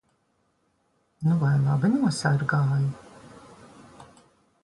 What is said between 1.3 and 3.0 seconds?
vai labi nosargāji?